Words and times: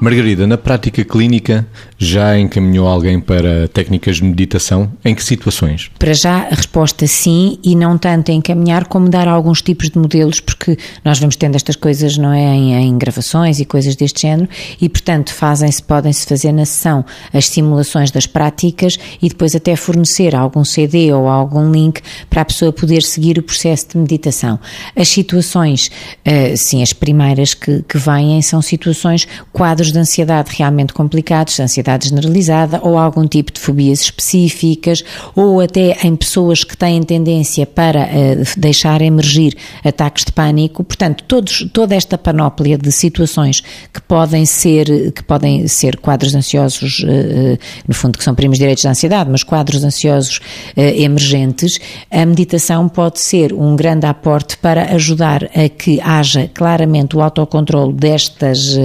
Margarida, 0.00 0.46
na 0.46 0.56
prática 0.56 1.04
clínica, 1.04 1.66
já 1.98 2.38
encaminhou 2.38 2.86
alguém 2.86 3.18
para 3.18 3.66
técnicas 3.66 4.16
de 4.16 4.24
meditação? 4.24 4.92
Em 5.04 5.12
que 5.12 5.24
situações? 5.24 5.90
Para 5.98 6.14
já, 6.14 6.42
a 6.42 6.54
resposta 6.54 7.04
sim, 7.08 7.58
e 7.64 7.74
não 7.74 7.98
tanto 7.98 8.30
encaminhar 8.30 8.86
como 8.86 9.08
dar 9.08 9.26
alguns 9.26 9.60
tipos 9.60 9.90
de 9.90 9.98
modelos, 9.98 10.38
porque 10.38 10.78
nós 11.04 11.18
vamos 11.18 11.34
tendo 11.34 11.56
estas 11.56 11.74
coisas, 11.74 12.16
não 12.16 12.32
é, 12.32 12.44
em, 12.44 12.74
em 12.74 12.96
gravações 12.96 13.58
e 13.58 13.64
coisas 13.64 13.96
deste 13.96 14.22
género, 14.22 14.48
e 14.80 14.88
portanto 14.88 15.34
fazem-se, 15.34 15.82
podem-se 15.82 16.24
fazer 16.24 16.52
na 16.52 16.64
sessão 16.64 17.04
as 17.32 17.46
simulações 17.46 18.12
das 18.12 18.26
práticas 18.26 18.96
e 19.20 19.28
depois 19.28 19.56
até 19.56 19.74
fornecer 19.74 20.36
algum 20.36 20.64
CD 20.64 21.12
ou 21.12 21.26
algum 21.26 21.72
link 21.72 22.00
para 22.30 22.42
a 22.42 22.44
pessoa 22.44 22.72
poder 22.72 23.02
seguir 23.02 23.36
o 23.36 23.42
processo 23.42 23.88
de 23.88 23.98
meditação. 23.98 24.60
As 24.94 25.08
situações, 25.08 25.90
uh, 26.24 26.56
sim, 26.56 26.82
as 26.82 26.92
primeiras 26.92 27.52
que, 27.52 27.82
que 27.82 27.98
vêm 27.98 28.40
são 28.42 28.62
situações, 28.62 29.26
quadros 29.52 29.87
quadros 29.88 29.92
de 29.92 29.98
ansiedade 29.98 30.50
realmente 30.56 30.92
complicados, 30.92 31.58
ansiedade 31.60 32.08
generalizada 32.08 32.80
ou 32.82 32.98
algum 32.98 33.26
tipo 33.26 33.52
de 33.52 33.60
fobias 33.60 34.00
específicas, 34.00 35.04
ou 35.34 35.60
até 35.60 35.96
em 36.02 36.14
pessoas 36.16 36.64
que 36.64 36.76
têm 36.76 37.02
tendência 37.02 37.66
para 37.66 38.04
uh, 38.04 38.60
deixar 38.60 39.00
emergir 39.02 39.54
ataques 39.84 40.24
de 40.24 40.32
pânico. 40.32 40.84
Portanto, 40.84 41.24
todos, 41.26 41.68
toda 41.72 41.94
esta 41.94 42.18
panóplia 42.18 42.76
de 42.76 42.90
situações 42.92 43.62
que 43.92 44.00
podem 44.02 44.44
ser, 44.44 45.12
que 45.12 45.22
podem 45.22 45.66
ser 45.68 45.96
quadros 45.96 46.34
ansiosos, 46.34 47.00
uh, 47.00 47.58
no 47.86 47.94
fundo, 47.94 48.18
que 48.18 48.24
são 48.24 48.34
primos 48.34 48.58
direitos 48.58 48.84
da 48.84 48.90
ansiedade, 48.90 49.30
mas 49.30 49.42
quadros 49.42 49.84
ansiosos 49.84 50.38
uh, 50.76 50.80
emergentes, 50.80 51.78
a 52.10 52.24
meditação 52.24 52.88
pode 52.88 53.20
ser 53.20 53.52
um 53.52 53.76
grande 53.76 54.06
aporte 54.06 54.56
para 54.58 54.94
ajudar 54.94 55.44
a 55.44 55.68
que 55.68 56.00
haja 56.00 56.50
claramente 56.52 57.16
o 57.16 57.22
autocontrole 57.22 57.92
destas, 57.92 58.76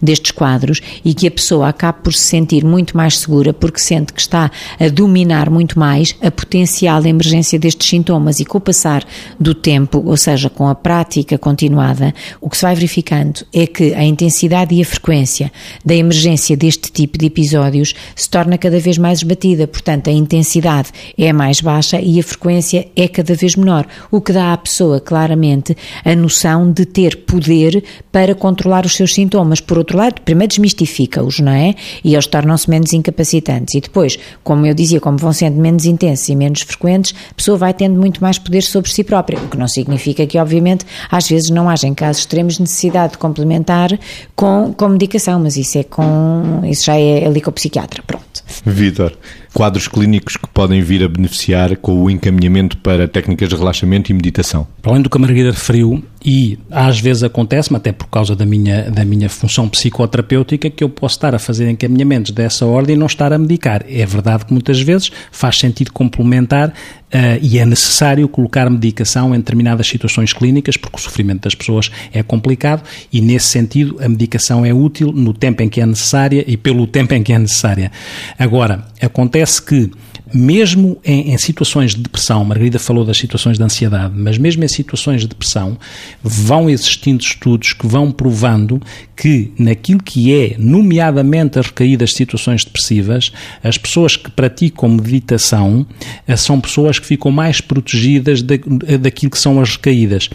destes 0.00 0.30
quadros 0.38 0.80
e 1.04 1.12
que 1.12 1.26
a 1.26 1.30
pessoa 1.30 1.68
acabe 1.68 1.98
por 2.04 2.14
se 2.14 2.20
sentir 2.20 2.64
muito 2.64 2.96
mais 2.96 3.18
segura 3.18 3.52
porque 3.52 3.80
sente 3.80 4.12
que 4.12 4.20
está 4.20 4.50
a 4.78 4.88
dominar 4.88 5.50
muito 5.50 5.76
mais 5.76 6.14
a 6.22 6.30
potencial 6.30 7.04
emergência 7.04 7.58
destes 7.58 7.88
sintomas 7.88 8.38
e 8.38 8.44
com 8.44 8.58
o 8.58 8.60
passar 8.60 9.04
do 9.40 9.54
tempo, 9.54 10.02
ou 10.06 10.16
seja, 10.16 10.48
com 10.48 10.68
a 10.68 10.74
prática 10.74 11.36
continuada, 11.36 12.14
o 12.40 12.48
que 12.48 12.56
se 12.56 12.62
vai 12.62 12.74
verificando 12.74 13.44
é 13.52 13.66
que 13.66 13.94
a 13.94 14.04
intensidade 14.04 14.74
e 14.74 14.82
a 14.82 14.84
frequência 14.84 15.50
da 15.84 15.94
emergência 15.94 16.56
deste 16.56 16.92
tipo 16.92 17.18
de 17.18 17.26
episódios 17.26 17.94
se 18.14 18.30
torna 18.30 18.56
cada 18.56 18.78
vez 18.78 18.96
mais 18.96 19.18
esbatida, 19.18 19.66
portanto 19.66 20.08
a 20.08 20.12
intensidade 20.12 20.90
é 21.16 21.32
mais 21.32 21.60
baixa 21.60 22.00
e 22.00 22.20
a 22.20 22.22
frequência 22.22 22.86
é 22.94 23.08
cada 23.08 23.34
vez 23.34 23.56
menor, 23.56 23.86
o 24.10 24.20
que 24.20 24.32
dá 24.32 24.52
à 24.52 24.56
pessoa 24.56 25.00
claramente 25.00 25.76
a 26.04 26.14
noção 26.14 26.70
de 26.70 26.84
ter 26.84 27.16
poder 27.16 27.82
para 28.12 28.34
controlar 28.34 28.84
os 28.84 28.94
seus 28.94 29.14
sintomas. 29.14 29.60
Por 29.60 29.78
outro 29.78 29.96
lado, 29.96 30.20
primeiro 30.28 30.50
desmistifica-os, 30.50 31.40
não 31.40 31.52
é? 31.52 31.74
E 32.04 32.12
eles 32.12 32.26
tornam-se 32.26 32.68
menos 32.68 32.92
incapacitantes. 32.92 33.74
E 33.74 33.80
depois, 33.80 34.18
como 34.44 34.66
eu 34.66 34.74
dizia, 34.74 35.00
como 35.00 35.16
vão 35.16 35.32
sendo 35.32 35.58
menos 35.58 35.86
intensos 35.86 36.28
e 36.28 36.36
menos 36.36 36.60
frequentes, 36.60 37.14
a 37.30 37.34
pessoa 37.34 37.56
vai 37.56 37.72
tendo 37.72 37.98
muito 37.98 38.20
mais 38.20 38.38
poder 38.38 38.60
sobre 38.60 38.90
si 38.90 39.02
própria, 39.02 39.38
o 39.38 39.48
que 39.48 39.56
não 39.56 39.66
significa 39.66 40.26
que, 40.26 40.36
obviamente, 40.36 40.84
às 41.10 41.26
vezes 41.26 41.48
não 41.48 41.70
haja 41.70 41.88
em 41.88 41.94
casos 41.94 42.18
extremos 42.18 42.58
necessidade 42.58 43.12
de 43.12 43.18
complementar 43.18 43.98
com, 44.36 44.74
com 44.76 44.88
medicação, 44.88 45.40
mas 45.40 45.56
isso 45.56 45.78
é 45.78 45.82
com, 45.82 46.60
isso 46.64 46.84
já 46.84 46.96
é 46.98 47.24
ali 47.24 47.40
com 47.40 47.48
o 47.48 47.52
psiquiatra, 47.54 48.02
pronto. 48.06 48.26
Vitor, 48.66 49.16
quadros 49.54 49.88
clínicos 49.88 50.36
que 50.36 50.46
podem 50.48 50.82
vir 50.82 51.02
a 51.02 51.08
beneficiar 51.08 51.74
com 51.76 52.02
o 52.02 52.10
encaminhamento 52.10 52.76
para 52.78 53.08
técnicas 53.08 53.48
de 53.48 53.56
relaxamento 53.56 54.12
e 54.12 54.14
meditação? 54.14 54.66
Para 54.82 54.92
além 54.92 55.02
do 55.02 55.08
que 55.08 55.16
a 55.16 55.20
Margarida 55.20 55.52
referiu, 55.52 56.02
e 56.30 56.58
às 56.70 57.00
vezes 57.00 57.22
acontece-me, 57.22 57.78
até 57.78 57.90
por 57.90 58.06
causa 58.08 58.36
da 58.36 58.44
minha, 58.44 58.90
da 58.90 59.02
minha 59.02 59.30
função 59.30 59.66
psicoterapêutica, 59.66 60.68
que 60.68 60.84
eu 60.84 60.90
posso 60.90 61.16
estar 61.16 61.34
a 61.34 61.38
fazer 61.38 61.70
encaminhamentos 61.70 62.32
dessa 62.32 62.66
ordem 62.66 62.96
e 62.96 62.98
não 62.98 63.06
estar 63.06 63.32
a 63.32 63.38
medicar. 63.38 63.82
É 63.88 64.04
verdade 64.04 64.44
que 64.44 64.52
muitas 64.52 64.78
vezes 64.78 65.10
faz 65.32 65.56
sentido 65.56 65.90
complementar 65.90 66.74
Uh, 67.08 67.40
e 67.40 67.58
é 67.58 67.64
necessário 67.64 68.28
colocar 68.28 68.68
medicação 68.68 69.34
em 69.34 69.38
determinadas 69.38 69.86
situações 69.86 70.34
clínicas, 70.34 70.76
porque 70.76 70.98
o 70.98 71.00
sofrimento 71.00 71.44
das 71.44 71.54
pessoas 71.54 71.90
é 72.12 72.22
complicado 72.22 72.82
e, 73.10 73.22
nesse 73.22 73.46
sentido, 73.46 73.96
a 73.98 74.06
medicação 74.06 74.62
é 74.62 74.74
útil 74.74 75.10
no 75.10 75.32
tempo 75.32 75.62
em 75.62 75.70
que 75.70 75.80
é 75.80 75.86
necessária 75.86 76.44
e 76.46 76.54
pelo 76.54 76.86
tempo 76.86 77.14
em 77.14 77.22
que 77.22 77.32
é 77.32 77.38
necessária. 77.38 77.90
Agora, 78.38 78.84
acontece 79.00 79.62
que 79.62 79.90
mesmo 80.32 80.98
em, 81.04 81.32
em, 81.32 81.38
situações 81.38 81.94
de 81.94 82.02
depressão, 82.02 82.44
Margarida 82.44 82.78
falou 82.78 83.04
das 83.04 83.16
situações 83.16 83.56
de 83.56 83.64
ansiedade, 83.64 84.14
mas 84.16 84.38
mesmo 84.38 84.64
em 84.64 84.68
situações 84.68 85.22
de 85.22 85.28
depressão, 85.28 85.78
vão 86.22 86.68
existindo 86.68 87.22
estudos 87.22 87.72
que 87.72 87.86
vão 87.86 88.10
provando 88.10 88.80
que 89.16 89.52
naquilo 89.58 90.02
que 90.02 90.32
é, 90.32 90.56
nomeadamente 90.58 91.58
as 91.58 91.66
recaídas 91.66 92.10
de 92.10 92.16
situações 92.16 92.64
depressivas, 92.64 93.32
as 93.62 93.78
pessoas 93.78 94.16
que 94.16 94.30
praticam 94.30 94.88
meditação 94.88 95.86
eh, 96.26 96.36
são 96.36 96.60
pessoas 96.60 96.98
que 96.98 97.06
ficam 97.06 97.30
mais 97.30 97.60
protegidas 97.60 98.42
daquilo 98.42 99.30
que 99.30 99.38
são 99.38 99.60
as 99.60 99.76
recaídas. 99.76 100.28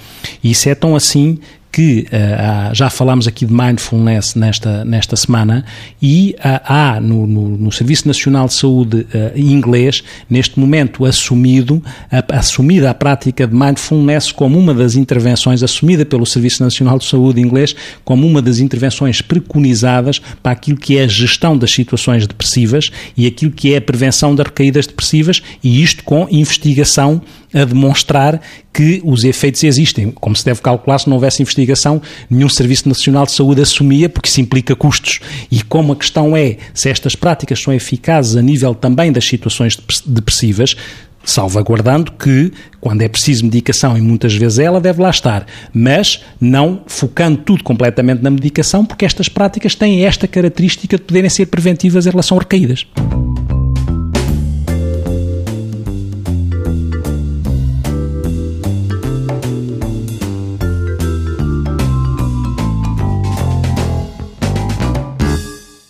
Isso 0.43 0.69
é 0.69 0.75
tão 0.75 0.95
assim 0.95 1.39
que 1.73 2.05
uh, 2.11 2.73
já 2.75 2.87
falámos 2.87 3.27
aqui 3.27 3.47
de 3.47 3.51
mindfulness 3.51 4.35
nesta, 4.35 4.85
nesta 4.85 5.15
semana 5.15 5.65
e 5.99 6.35
uh, 6.37 6.61
há 6.63 7.01
no, 7.01 7.25
no, 7.25 7.57
no, 7.57 7.71
Serviço 7.71 8.07
Nacional 8.07 8.45
de 8.45 8.53
Saúde 8.53 9.07
uh, 9.11 9.35
inglês, 9.35 10.03
neste 10.29 10.59
momento 10.59 11.03
assumido, 11.03 11.83
a, 12.11 12.37
assumida 12.37 12.91
a 12.91 12.93
prática 12.93 13.47
de 13.47 13.55
mindfulness 13.55 14.31
como 14.31 14.59
uma 14.59 14.71
das 14.71 14.95
intervenções, 14.95 15.63
assumida 15.63 16.05
pelo 16.05 16.27
Serviço 16.27 16.63
Nacional 16.63 16.99
de 16.99 17.05
Saúde 17.05 17.41
inglês 17.41 17.75
como 18.05 18.27
uma 18.27 18.39
das 18.39 18.59
intervenções 18.59 19.23
preconizadas 19.23 20.21
para 20.43 20.51
aquilo 20.51 20.77
que 20.77 20.99
é 20.99 21.05
a 21.05 21.07
gestão 21.07 21.57
das 21.57 21.71
situações 21.71 22.27
depressivas 22.27 22.91
e 23.17 23.25
aquilo 23.25 23.51
que 23.51 23.73
é 23.73 23.77
a 23.77 23.81
prevenção 23.81 24.35
das 24.35 24.45
recaídas 24.45 24.85
depressivas 24.85 25.41
e 25.63 25.81
isto 25.81 26.03
com 26.03 26.27
investigação 26.29 27.19
a 27.53 27.63
demonstrar 27.65 28.41
que 28.73 28.99
os 29.05 29.23
efeitos 29.23 29.63
existem. 29.63 30.09
Como 30.11 30.35
se 30.35 30.43
deve 30.43 30.61
calcular, 30.61 30.97
se 30.97 31.07
não 31.07 31.15
houvesse 31.15 31.41
investigação, 31.63 32.01
nenhum 32.29 32.49
Serviço 32.49 32.87
Nacional 32.87 33.25
de 33.25 33.31
Saúde 33.31 33.61
assumia, 33.61 34.09
porque 34.09 34.29
isso 34.29 34.41
implica 34.41 34.75
custos. 34.75 35.19
E 35.49 35.61
como 35.61 35.93
a 35.93 35.95
questão 35.95 36.35
é 36.35 36.57
se 36.73 36.89
estas 36.89 37.15
práticas 37.15 37.61
são 37.61 37.73
eficazes 37.73 38.35
a 38.35 38.41
nível 38.41 38.75
também 38.75 39.11
das 39.11 39.25
situações 39.25 39.77
depressivas, 40.05 40.75
salvaguardando 41.23 42.11
que, 42.11 42.51
quando 42.81 43.01
é 43.01 43.07
preciso 43.07 43.45
medicação, 43.45 43.97
e 43.97 44.01
muitas 44.01 44.35
vezes 44.35 44.59
ela 44.59 44.81
deve 44.81 45.01
lá 45.01 45.09
estar, 45.09 45.45
mas 45.73 46.21
não 46.39 46.81
focando 46.85 47.37
tudo 47.37 47.63
completamente 47.63 48.21
na 48.21 48.29
medicação, 48.29 48.85
porque 48.85 49.05
estas 49.05 49.29
práticas 49.29 49.73
têm 49.73 50.05
esta 50.05 50.27
característica 50.27 50.97
de 50.97 51.03
poderem 51.03 51.29
ser 51.29 51.45
preventivas 51.45 52.05
em 52.05 52.09
relação 52.09 52.37
a 52.37 52.41
recaídas. 52.41 52.85